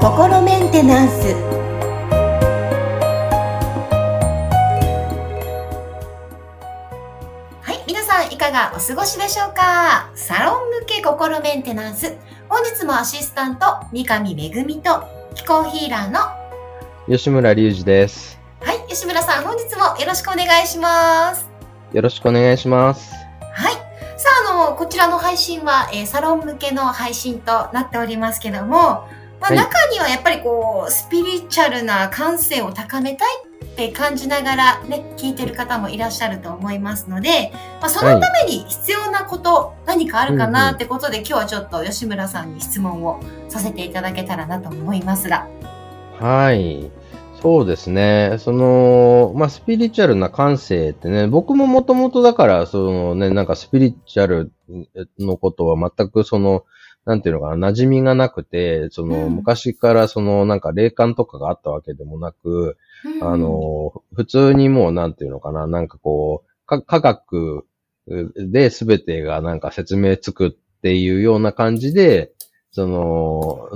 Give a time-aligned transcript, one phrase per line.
[0.00, 1.34] 心メンテナンス
[7.60, 10.10] はい皆さんいかがお過ごしでしょうか？
[10.14, 12.16] サロン向け心メンテナンス
[12.48, 16.20] 本日もアシスタント三上恵と気候ヒーラーの
[17.08, 18.40] 吉村隆二です。
[18.60, 21.46] はい吉村さん本日もよろしくお願いします
[21.92, 23.23] よろしくお願いします。
[24.84, 29.06] こちらの配信は、えーサロン向けの配信となっておりますけども、ま
[29.40, 33.28] あ、はい中にはやっぱりこう、スピリチュアルな感性を高めたい
[33.64, 37.50] って感じながらね、聞いてる方もいらっしゃると思いますので、
[37.80, 45.48] まあ、そのために必要なこと、何かあるかなってことで、今日はちょっと吉村さんに質問をさせていただけたらなと思いますが。
[46.20, 46.90] はい。
[47.44, 48.36] そうですね。
[48.38, 54.50] その、まあ、スピリチュアルな感性ってね、僕ももともとだから、そのね、なんかスピリチュアル
[55.18, 56.64] のことは全くその、
[57.04, 62.78] なんていうのかな、馴染みがなくて、その、うん昔からその、なんか霊感とかがあったわけでもなく、
[63.20, 67.66] うんあ、の、普通にもう、なんていうのかな、なんかこう、か科学
[68.38, 72.32] で全てがなんか説明つくっていうような感じで、
[72.74, 73.70] その、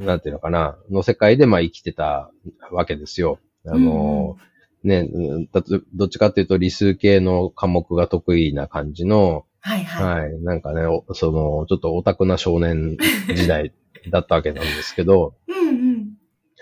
[0.00, 2.30] んなんていうのかな、の世界でまあ生きてた
[2.70, 3.38] わけですよ。
[3.66, 4.38] あの、
[4.82, 10.20] ね、うんだとどっちかっていうと理数系の科目が得意な感じの、はいはい。
[10.22, 12.96] はい、なんかね、おその、ちょっとオタクな少年
[13.36, 13.74] 時代
[14.10, 16.14] だったわけなんですけど、うんうん。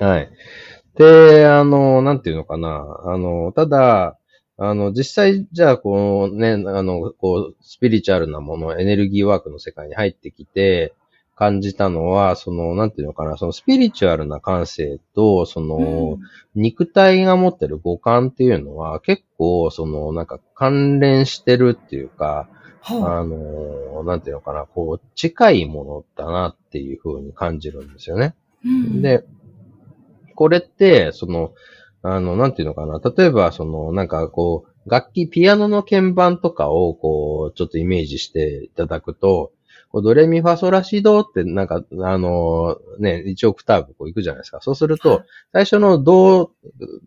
[0.05, 0.31] はい。
[0.97, 2.85] で、あの、なんていうのかな。
[3.05, 4.19] あの、ただ、
[4.59, 10.95] あの、実際、じゃあ、こうね、あの、こう、スピリチュアルなもの、エネルギーワークの世界に入ってきて、
[11.41, 16.21] 感じたのは、その、なんていうのかな、そのスピリチュアルな感性と、その、うん
[16.57, 22.49] 肉体が持ってる五感っていうのは、結構、その、なんか関連してるっていうか、
[22.83, 28.35] あの、なんていうのかな、こう、近いものだなっていう風に感じるんですよね。
[28.65, 29.25] うんで、
[30.35, 31.53] これって、その、
[32.03, 33.01] あの、なんていうのかな。
[33.01, 39.53] 例えば、その、なんかこう、楽器、ピアノの鍵盤とかを、こう、ちょっとイメージしていただくと、
[39.91, 44.61] こうドレミファソラシドって、なんか、あの、ね、1オクターブこう行くじゃないですか。
[44.61, 46.53] そうすると、最初のド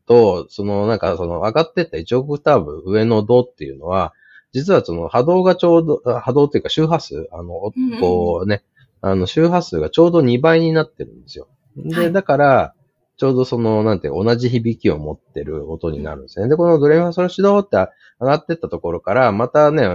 [0.05, 4.13] と、その、なんか、その、上がってった1オクターブ上のドっていうのは、
[4.51, 8.63] 実はその波動がちょうど、あ波動っていうか周波数、あの、こうね、
[9.01, 11.47] あの、周波数がちょうど2倍になってるんですよ。
[11.77, 12.73] で、はいだから、
[13.15, 16.49] ちょうどその、なんて、同じ響きを持ってる音になるんですね。
[16.49, 17.77] で、このドレミファソラシドって
[18.19, 19.87] 上がってったところから、またね、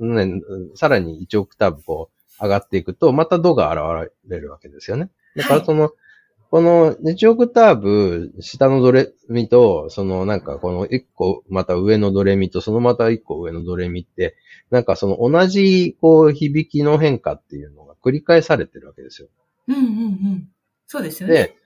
[0.00, 0.42] ね
[0.74, 5.10] さらに1オクターブこう上がっていくと、またドが現れるわけですよね。
[5.36, 5.92] だからその、
[6.50, 14.36] この1オクターブ下のドレミと、そのなんかこの1個また上のドレミと、そのまた1個上のドレミって、
[14.70, 19.28] なんかその同じこう響きの変化っていうのが繰り返されてるわけですよ。
[19.68, 20.48] うんうんうん。
[20.86, 21.34] そうですよね。
[21.34, 21.56] で、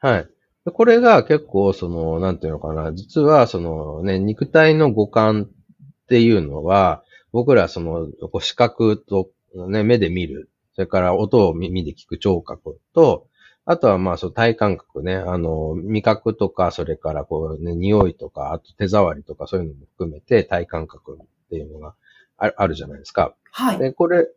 [0.00, 0.28] はい。
[0.66, 9.30] でこれが結構、その、なんていうのかな、実は、そのね、肉体の五感っていうのは、僕らその、こう視覚と、
[9.68, 13.26] ね、目で見る、それから音を耳で聞く聴覚と、
[13.64, 21.94] あとはまあ、その体感覚ね、あの、味覚とか、それからこうね、匂いとか、あと手触りとか、そういうのも含めて体感覚っていうのが
[22.38, 23.34] ああるじゃないですか。
[23.50, 23.78] はい。
[23.78, 24.28] で、これ、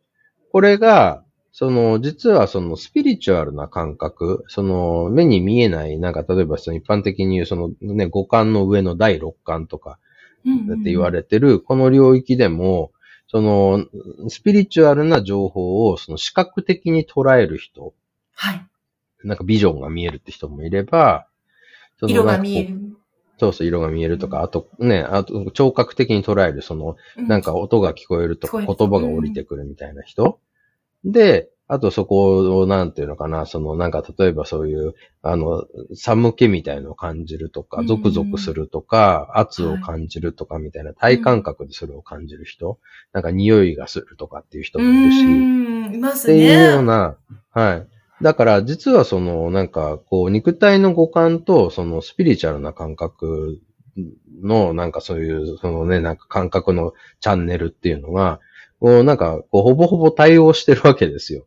[0.52, 9.98] これが、その、実はそのスピリチュアルな感覚、その、目に見えない、なんか例えばその一般的に言うそのね、五感の上の第六感とか
[10.44, 12.92] って言われれてる、この領域でも、
[13.30, 13.86] その、
[14.28, 17.94] スピリチュアルな情報をその視覚的に捉える人、
[18.34, 18.66] はい。
[19.22, 21.28] なんかビジョンが見えるって人もいれば、
[22.00, 22.64] その色が見え。
[22.64, 22.96] る
[23.38, 30.40] そうそう、色が見えるとか、あとね、あと聴覚的に捉える、その、なんか音が聞こえるとか聞言こえる葉が降りてくるみたいな人。
[31.04, 42.80] で、あとそこを、なんていうのかな、そのなんか例えばそういう、あの、寒気みたいのを感じるとか、うんゾクゾクするとか、圧を感じるとかみたいな、体感覚でそれを感じる人、
[43.12, 46.86] なんか匂いがするとかっていう人うもいるし、ん、いますっていうようね。
[46.88, 47.16] な、
[47.52, 47.86] はい。
[48.20, 53.60] だから、実はその、なんか、こう、肉体の五感と、その、スピリチュアルな感覚
[54.42, 58.40] の、なんかそういう、そのね、なんか感覚のチャンネルっていうのが、
[58.80, 61.46] こう、なんか、こう、ほぼほぼ対応してるわけですよ。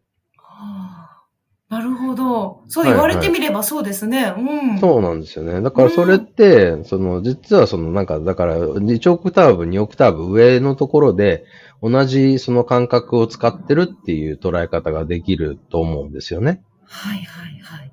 [1.74, 2.64] はあなるほど。
[2.68, 4.34] そう言われてみればそうですね。
[4.38, 4.80] うん。
[4.80, 5.62] そうなんですよね。
[5.62, 11.46] だからそれって、その、実はその、なんか、だから、1オクターブ、2オクターブ上のところで、
[11.82, 16.62] 同じその感覚を使ってるっていう捉え方ができると思うんですよね。
[16.86, 17.92] はいはいはい。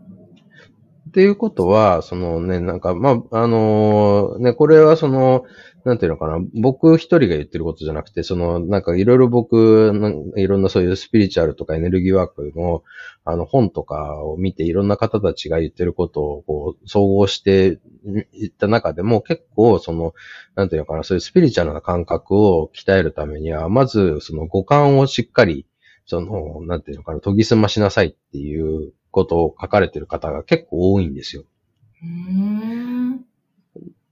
[1.08, 5.44] っていうことは、そのね、なんか、まあ、あのね、これはその、
[5.84, 9.92] なんていうのかな、僕一人が言ってることじゃなくて、その、なんかいろいろ僕、
[10.36, 12.82] いろんなそういうスピリチュアルとかエネルギーワークの、
[13.24, 17.78] あの、本とかを見て、いろんな方たちが言ってることを、こう、総合して
[18.32, 20.14] いった中でも、結構、その、
[20.54, 25.66] なんていうのかな、そういうスピリチュアルな感覚を鍛えるためには、まず、その五感をしっかり、
[26.06, 31.44] その、なんていうのかな、研ぎ澄ましなさいっていうことを書かれてる方が結構多いんですよ。
[32.02, 32.89] うん。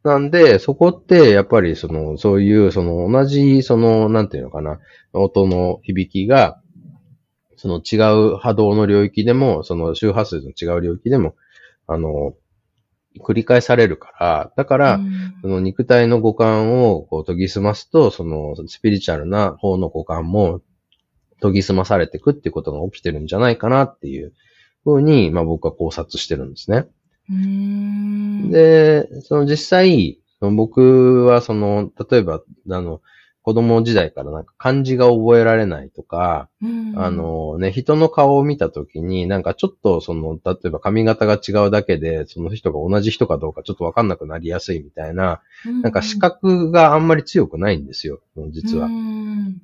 [0.09, 4.81] なんで、そこって、やっぱり、その、そういう、その、同じ、その、なんていうのかな、
[5.13, 6.61] 音の響きが、
[7.57, 7.97] その違
[8.33, 11.35] う波動の領域でも、その周波数の違う領域でも、
[11.87, 12.35] あの、
[13.21, 20.63] 繰り返されるから、だから、うんその肉体の五感をこう研ぎ澄ますと、そのスピリチュアルな方の五感も
[21.41, 24.33] 研ぎ澄まされていくっていうことが起きてるんじゃないかなっていう
[24.83, 26.87] ふうに、まあ僕は考察してるんですね。
[27.31, 28.51] うん。
[28.51, 33.01] で、その実際、その僕はその、例えば、あの、
[33.43, 45.41] 子供時代からなんか漢字が覚えられないとか、うん、あ、のね、人の顔を見たときに、なんかちょっとその、例えば髪型が違うだけで、その人が同じ人かどうかちょっとわかんなくなりやすいみたいな、
[45.83, 48.21] なんか視覚があんまり強くないんですよ、
[48.51, 48.91] 実はう。
[48.91, 49.63] ん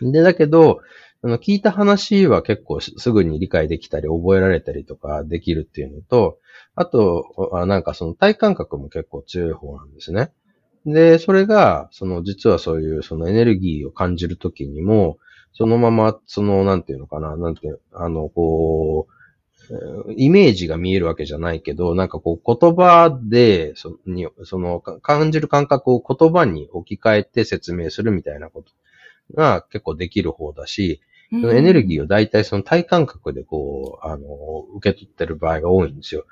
[0.00, 0.80] で、だけど、
[1.24, 6.38] あの、聞いた話は結構すぐに理解できたり、覚えられたりとかできるっていうのと、
[6.74, 7.24] あと、
[7.66, 10.32] なんかその体感覚も結構強い方なんですね。
[10.84, 15.18] で、それが、その実はそういうそのエネルギーを感じるときにも、
[15.52, 19.12] そのまま、その、なんていうのかな、なんていう、あの、こう、
[20.16, 28.72] イメージが見えるわけじゃないけど、なんかこう言葉で、そにその感じる感覚を言葉に置き換えて説明するみたいなこと
[29.34, 31.00] が結構できる方だし、
[31.40, 34.26] そのエネルギーを大体その体感覚でこう、あの、
[34.76, 36.26] 受け取ってる場合が多いんですよ。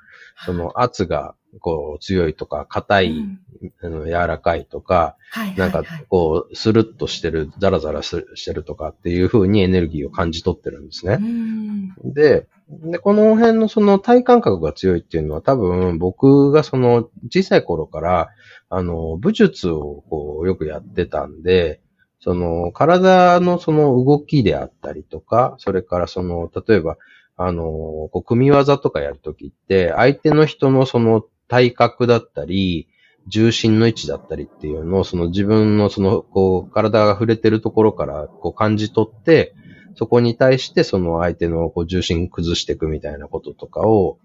[0.45, 3.39] その圧がこう強いとか、硬い、うん。
[3.83, 5.87] あの柔らかいとか、はいなんかはい。
[5.87, 11.17] はいこう、スルッとしてる、ザラザラすしてるとかっていう風にエネルギーを感じ取ってるんですね。
[11.19, 12.13] うん。
[12.13, 18.29] で、で、この辺のその体感覚が強いっていうのは多分僕がその小さい頃から、
[18.69, 21.81] あの、武術をこうよくやってたんで、
[22.21, 26.97] その体のその動きであったりとか、それからその、例えば、
[27.35, 32.87] あの、こう組み技とかやるときって、相手の人のその体格だったり、
[33.27, 39.55] 重心の位置だったりっていうのを、その自分のその、こう、体が触れてるところから、こう感じ取って、
[39.95, 44.19] そこに対してその相手のこう重心崩していくみたいなこととかを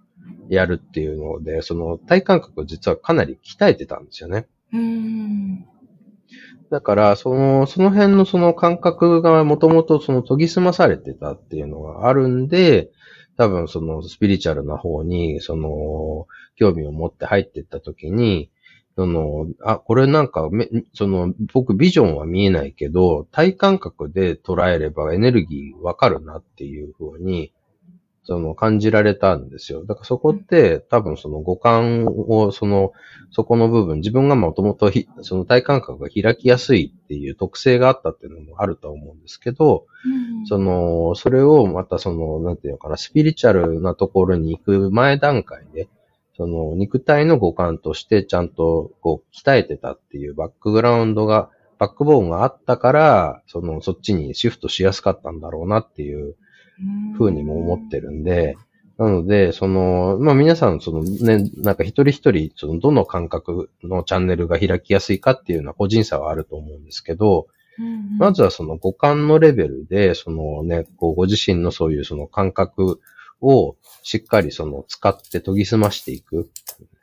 [0.48, 4.46] やるっていうので、その体感覚を実はかなり鍛えてたんですよね。
[4.72, 5.66] うん
[6.70, 12.90] だから、その、その辺のその感覚がもともとその研ぎ澄まされてたっていうのがあるんで、
[13.36, 16.26] 多分そのスピリチュアルな方に、その、
[16.56, 18.50] 興味を持って入っていった時に、
[18.96, 27.52] その、あ、これなんかめ、その、僕ビジョンは見えないけど、体感覚で捉えればエネルギーわかるなっていう風に、
[28.26, 29.86] その感じられたんですよ。
[29.86, 32.92] だからそこって多分その五感をその、
[33.30, 45.88] そこの部分、自分がもともとひその体感覚が開きやすいっていう特性があったっていうのもあると思うんですけど、うんその、それをまたその、なんていうのかな、スピリチュアルなところに行く前段階で、
[46.36, 56.34] その、肉体の五感としてちゃんと、こう、鍛えてたっていうバックグラウンドが、バックボーンがあったから、その、そっちにシフトしやすかったんだろうなっていう
[57.16, 58.56] ふうにも思ってるんで、
[58.98, 73.00] なので、その、まあ皆さん、そのね、なんか一人一人、その、どの感覚のチャンネルが開きやすいかっていうのは個人差はあると思うんですけど、うんまずはその五感のレベルで、そのね、こうご自身のそういうその感覚
[73.42, 76.48] をしっかりその使って研ぎ澄ましていく。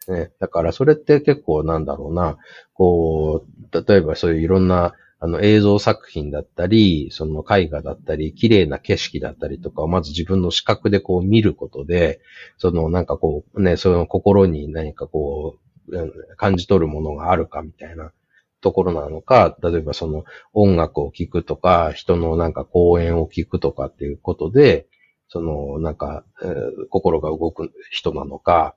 [0.07, 2.37] ね、だからそれって結構なんだろうな、
[2.73, 12.19] こう、例えばそういういろんなあの映像作品だったり、その絵画だったり、綺麗な景色だったりとかをまず自分の視覚でこう見ることで、
[12.57, 15.55] そのなんかこうね、その心に何かこ
[15.87, 18.11] う、感じ取るものがあるかみたいな
[18.59, 24.87] ところなのか、例えばその音楽を聴くとか、人のなんか講演を聞くとかっていうことで、
[25.29, 28.75] そのなんか、えー心が動く人なのか、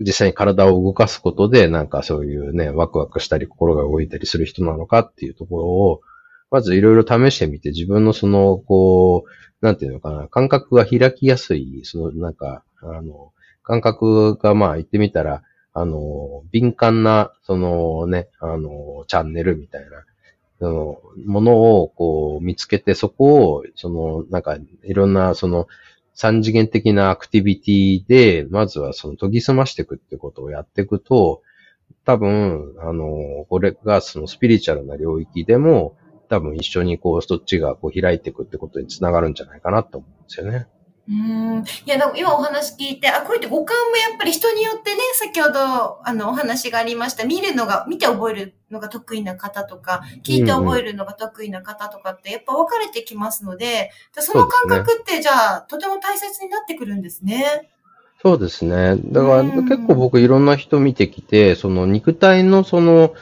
[0.00, 6.00] 実際に体を動かすことで、なんかそういうね、ワクワクしたり心が動いたりする人なのかっていうところを、
[6.50, 13.32] まずいろいろ試してみて、自分のその、こう、なんていうのかな、感覚が開きやすい、そのなんか、あの、
[13.62, 20.04] 感覚がまあ言ってみたら、あの、敏感な、そのね、あの、チャンネルみたいな、
[20.60, 25.66] その、ものをこう見つけて、そこを、その、なんか、いろんな、その、
[26.14, 31.42] 三次元的なアクティビティで、まずはその研ぎ澄ましていくってことをやっていくと、
[32.04, 35.96] 多分、あの、これがそのスピリチュアルな領域でも、
[36.28, 40.66] 多分一緒にこう、そっちがこう開いていくってことにつながるんじゃないかなと思うんですよね。
[41.08, 41.64] うん。
[41.84, 57.70] いや、今お話聞いて、あ、これって五感もやっぱり人によってね、先ほど、あの、お話がありました、見るのが、見て覚えるのが得意な方とか、聞いて覚えるのが得意な方とかって、やっぱ分かれてきますので、その感覚って、じゃあ、とても大切になってくるんですね。
[58.22, 58.96] そうですね。
[58.96, 63.12] だから結構僕いろんな人見てきて、その肉体のその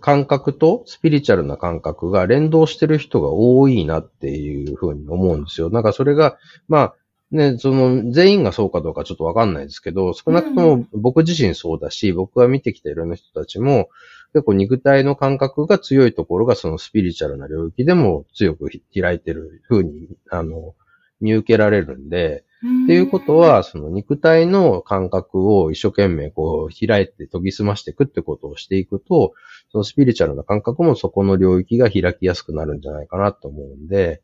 [0.00, 5.70] 感覚とスピリチュアルな感覚が連動してる人が多いなっていうふうに思うんですよ。
[5.70, 6.36] なんかそれが、
[6.68, 6.94] まあ、
[7.30, 13.88] ね、その、全員がそうかどうかちょっとわかんないですけど、少なくとも僕自身そうだし、僕が見てきたいろんな人たちも、
[14.32, 20.74] 結構肉体の感覚が強いところがそのスピリチュアルな領域でも強く開いてる風に、あの、
[21.20, 22.44] 見受けられるんで、
[22.84, 29.34] っていうことは、その肉体の感覚を一生懸命こう開いて研ぎ澄ましていくってことをしていくと、
[29.70, 34.22] そのスピリチュアルな感覚もそこの領域が開きやすくなるんじゃないかなと思うんで、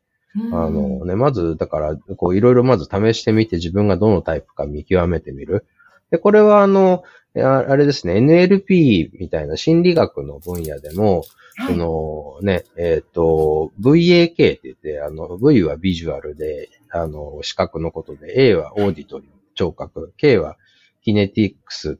[0.53, 5.65] あのね、まず、だから、こう、いろいろまず試してみて自分がどのタイプか見極めてみる。
[6.09, 7.03] で、これはあの、
[7.35, 11.23] あれですね、NLP みたいな心理学の分野でも、
[11.67, 20.57] そのね、えっ、ー、と、VAK って言って、あの、V はビジュアルで、あの、視覚のことで、A はオーディトリー、聴覚、K は
[21.03, 21.99] キネティックス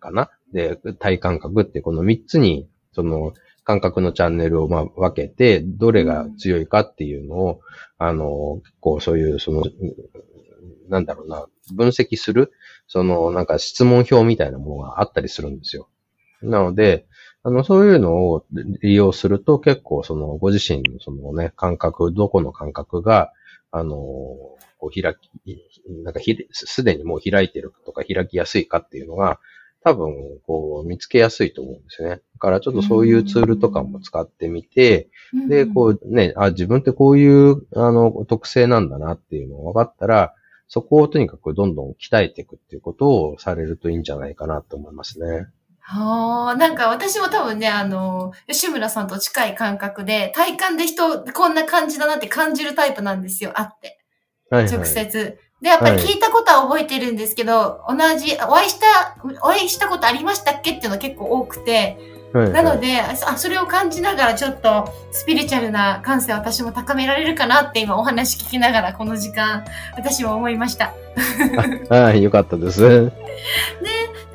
[0.00, 3.32] かなで、体感覚ってこの3つに、その、
[3.70, 7.60] 感覚のチャンネルをまあ分けて、どれが強いかっていうのを、
[7.98, 9.62] あの、結構そういう、その、
[10.88, 12.50] なんだろうな、分析する、
[12.88, 15.88] その、なんか質問表みたいなものがあったりするんですよ。
[16.42, 17.06] なので、
[17.44, 18.44] あの、そういうのを
[18.82, 23.32] 利用すると結構その、ご自身のそのね、感覚、どこの感覚が、
[23.70, 25.62] あの、こう開き、
[26.02, 29.38] なんかひ、すでにもう開いてるとか開きやすいかっていうのが、
[29.82, 32.16] 多分、こう、見つけやすいと思うんですよね。
[32.16, 35.08] だからちょっとそういうツールとかも使ってみて、
[35.48, 40.34] で、こうね、あ、自分ってこういう、あの、特性なんだなっていうのが分かったら、
[40.68, 45.48] そこをとにかくどんどん鍛えていくっていうことをされるといいんじゃないかなと思いますね。
[45.80, 53.98] はあ、なんか私も多分ね、あの、吉村さんと近い感覚で、体感で人、こんな感じだなって感じるタイプなんですよ、あって。
[54.50, 55.38] はい、はい、直接。
[55.60, 60.72] で、やっぱり聞いたことは覚えてるんですけど、はい、同じ、お会いした、お会いしたことありましたっけ？
[60.72, 61.98] っていうの結構多くて、
[62.32, 69.64] はいはい、なのであ、それを感じながらちょっとスピリチュアルな感性を私も高められるかなって今お話聞きながらこの時間、
[69.96, 70.94] 私も思いました。
[71.90, 72.80] はい、よかったです。
[73.10, 73.10] ね、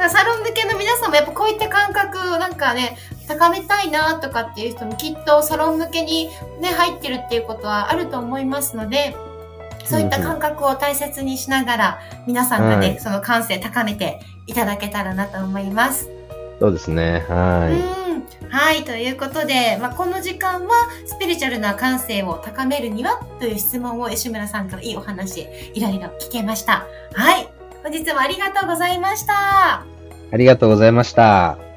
[0.09, 6.29] サロン向けの皆さんもやっぱこういった感覚なんかね、高めたいなとかっていう人もきっとサロン向けに
[6.59, 9.15] ね、入ってるっていうことはあると思いますので、
[9.85, 16.09] そういった感覚を大切にしながら、皆さんがね、はい、その感性高めていただけたらなと思います。
[16.59, 17.25] そうですね。
[17.27, 18.09] はい。
[18.11, 18.49] うん。
[18.49, 18.83] はい。
[18.83, 20.69] ということで、まあ、この時間は、
[21.05, 26.85] スピリチュアルな感性を高めるにはという質問を吉村さんからいいお話、いろいろ聞けました。
[27.13, 27.49] はい。
[27.83, 29.85] 本日もありがとうございました。
[30.31, 31.74] ありがとうございました。